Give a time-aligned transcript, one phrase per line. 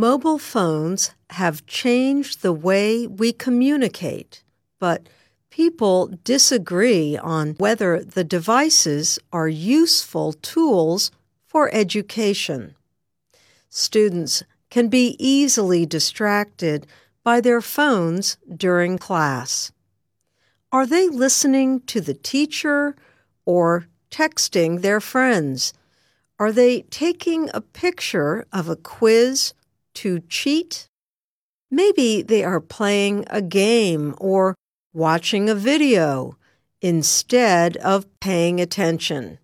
[0.00, 4.42] Mobile phones have changed the way we communicate,
[4.78, 5.06] but
[5.50, 11.10] people disagree on whether the devices are useful tools
[11.46, 12.76] for education.
[13.68, 16.86] Students can be easily distracted
[17.22, 19.70] by their phones during class.
[20.72, 22.96] Are they listening to the teacher
[23.44, 25.74] or texting their friends?
[26.38, 29.52] Are they taking a picture of a quiz
[30.00, 30.88] to cheat?
[31.70, 34.54] Maybe they are playing a game or
[34.94, 36.36] watching a video
[36.80, 39.38] instead of paying attention.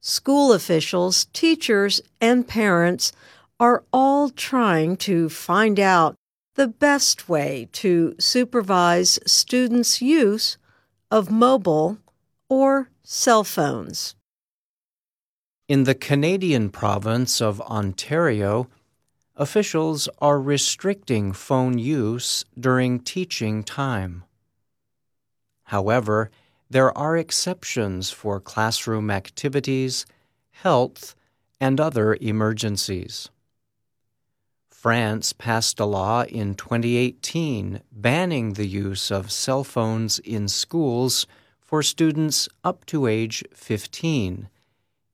[0.00, 3.12] School officials, teachers, and parents
[3.60, 6.14] are all trying to find out
[6.54, 10.56] the best way to supervise students' use
[11.10, 11.98] of mobile
[12.48, 14.14] or cell phones.
[15.68, 18.68] In the Canadian province of Ontario,
[19.38, 24.24] officials are restricting phone use during teaching time.
[25.64, 26.30] However,
[26.68, 30.04] there are exceptions for classroom activities,
[30.50, 31.14] health,
[31.60, 33.30] and other emergencies.
[34.68, 41.26] France passed a law in 2018 banning the use of cell phones in schools
[41.60, 44.48] for students up to age 15,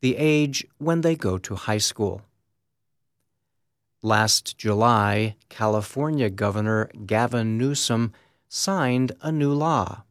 [0.00, 2.22] the age when they go to high school.
[4.04, 8.12] Last July, California Governor Gavin Newsom
[8.50, 10.02] signed a new law.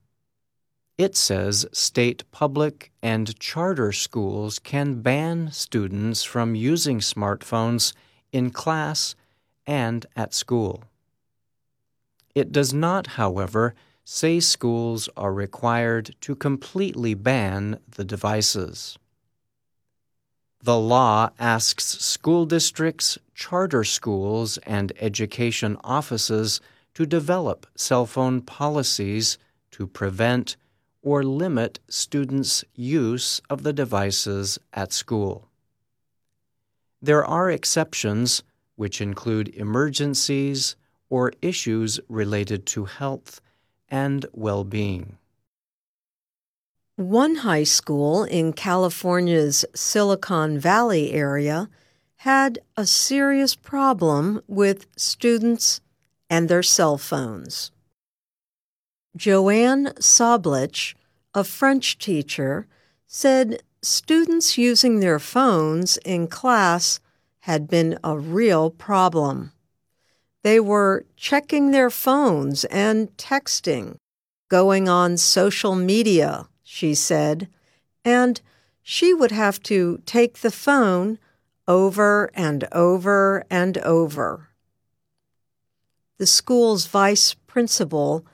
[0.98, 7.94] It says state public and charter schools can ban students from using smartphones
[8.32, 9.14] in class
[9.68, 10.86] and at school.
[12.34, 18.98] It does not, however, say schools are required to completely ban the devices.
[20.64, 26.62] The law asks school districts, charter schools, and education offices
[26.94, 29.38] to develop cell phone policies
[29.72, 30.56] to prevent
[31.02, 35.50] or limit students' use of the devices at school.
[37.02, 38.44] There are exceptions,
[38.76, 40.76] which include emergencies
[41.10, 43.42] or issues related to health
[43.90, 45.18] and well being.
[46.96, 51.70] One high school in California's Silicon Valley area
[52.24, 55.82] had a serious problem with students
[56.30, 57.70] and their cell phones.
[59.14, 60.96] Joanne Soblich,
[61.34, 62.66] a French teacher,
[63.08, 67.02] said students using their phones in class
[67.40, 69.52] had been a real problem.
[70.44, 73.98] They were checking their phones and texting,
[74.48, 77.50] going on social media, she said,
[78.06, 78.40] and
[78.82, 81.20] she would have to take the phone
[81.68, 84.50] over and over and over.
[86.18, 88.26] The school's vice principal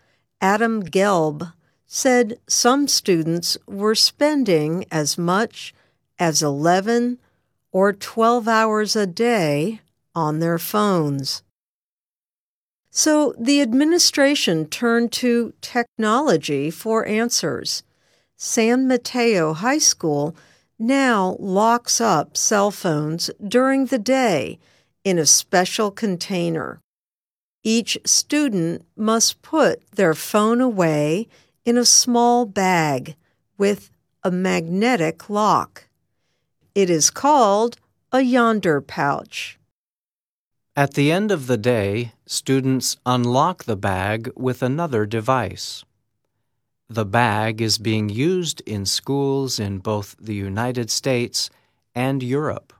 [0.41, 1.53] Adam Gelb
[1.85, 5.73] said some students were spending as much
[6.19, 7.17] as 11
[7.71, 9.81] or 12 hours a day
[10.13, 11.43] on their phones.
[12.91, 17.83] So the administration turned to technology for answers.
[18.35, 20.35] San Mateo High School
[20.79, 24.57] now locks up cell phones during the day
[25.03, 26.81] in a special container.
[27.63, 31.27] Each student must put their phone away
[31.65, 33.15] in a small bag
[33.57, 33.91] with
[34.23, 35.89] a magnetic lock.
[36.73, 37.77] It is called
[38.11, 39.59] a Yondr pouch.
[40.75, 45.83] At the end of the day, students unlock the bag with another device.
[46.91, 51.51] The bag is being used in schools in both the United States
[51.93, 52.73] and Europe.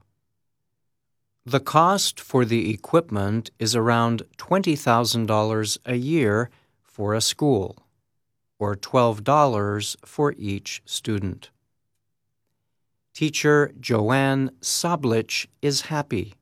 [1.46, 6.50] The cost for the equipment is around $20,000 a year
[6.82, 7.86] for a school,
[8.58, 11.50] or $12 for each student.
[13.14, 16.34] Teacher Joanne Soblich is happy.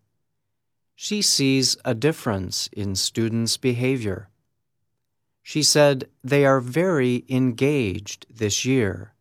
[0.97, 4.31] She sees a difference in students' behavior.
[5.49, 9.15] She said they are very engaged this year,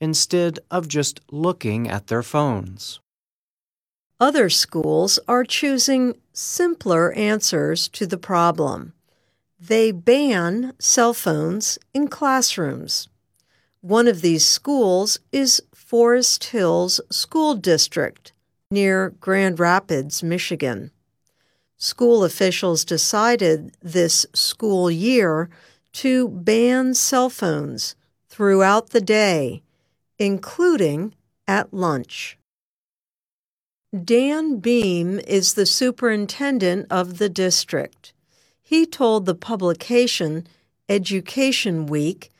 [0.00, 2.98] instead of just looking at their phones.
[4.18, 8.94] Other schools are choosing simpler answers to the problem.
[9.60, 13.10] They ban cell phones in classrooms.
[13.82, 18.32] One of these schools is Forest Hills School District
[18.70, 20.90] near Grand Rapids, Michigan.
[21.82, 25.48] School officials decided this school year
[25.94, 27.96] to ban cell phones
[28.28, 29.62] throughout the day,
[30.18, 31.14] including
[31.48, 32.36] at lunch.
[33.92, 38.12] Dan Behm is the superintendent of the district.
[38.60, 40.46] He told the publication
[40.86, 42.30] Education Week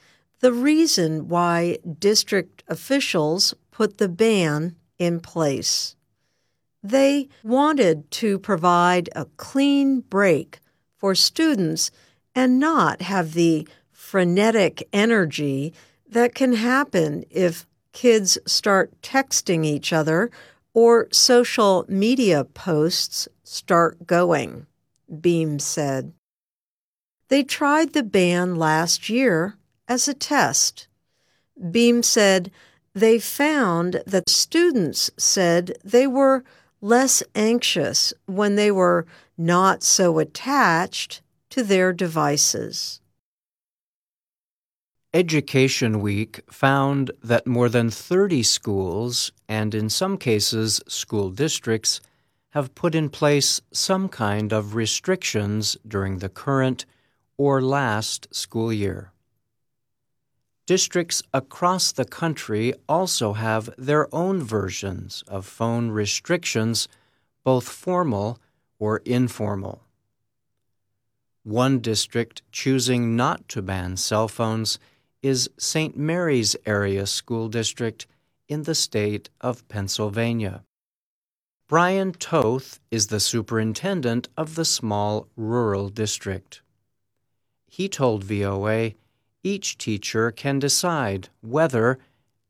[0.40, 5.96] the reason why district officials put the ban in place.
[6.82, 10.60] They wanted to provide a clean break
[10.96, 11.90] for students
[12.34, 15.74] and not have the frenetic energy
[16.08, 20.30] that can happen if kids start texting each other
[20.72, 24.66] or social media posts start going,
[25.12, 26.12] Behm said.
[27.28, 29.56] They tried the ban last year
[29.86, 30.88] as a test.
[31.60, 32.50] Behm said
[32.94, 36.44] they found that students said they were
[36.80, 39.06] less anxious when they were
[39.36, 43.00] not so attached to their devices.
[45.12, 52.00] Education Week found that more than 30 schools, and in some cases school districts,
[52.50, 56.86] have put in place some kind of restrictions during the current
[57.36, 59.12] or last school year.
[60.70, 66.86] Districts across the country also have their own versions of phone restrictions,
[67.42, 68.38] both formal
[68.78, 69.82] or informal.
[71.42, 74.78] One district choosing not to ban cell phones
[75.22, 75.96] is St.
[75.96, 78.06] Mary's Area School District
[78.46, 80.62] in the state of Pennsylvania.
[81.66, 86.62] Brian Toth is the superintendent of the small rural district.
[87.66, 88.92] He told VOA
[89.42, 91.98] each teacher can decide whether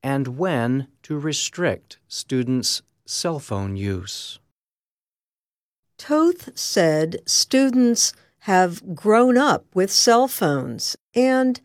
[0.03, 4.39] and when to restrict students' cell phone use.
[5.99, 8.13] Toth said students
[8.45, 11.61] have grown up with cell phones, and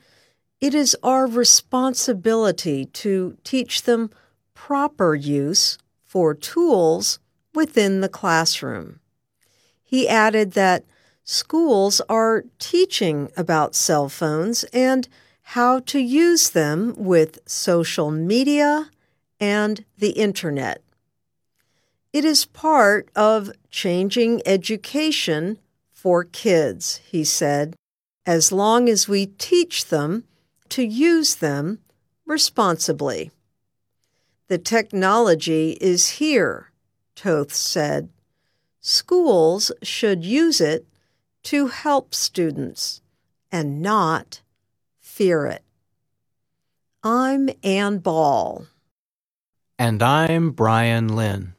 [0.60, 4.10] it is our responsibility to teach them
[4.54, 7.19] proper use for tools
[7.54, 9.00] within the classroom.
[9.83, 10.83] He added that
[11.25, 15.10] schools are teaching about cell phones and
[15.50, 18.89] how to use them with social media
[19.39, 20.81] and the internet.
[22.13, 25.57] It is part of changing education
[25.92, 27.75] for kids, he said,
[28.25, 30.24] as long as we teach them
[30.69, 31.80] to use them
[32.25, 33.31] responsibly.
[34.48, 36.71] The technology is here,
[37.16, 38.10] Toth said.
[38.80, 40.86] Schools should use it
[41.45, 43.01] to help students
[43.51, 44.42] and not
[45.00, 45.63] fear it.
[47.03, 48.65] I'm Ann Ball.
[49.77, 51.55] And I'm Brian Lynn.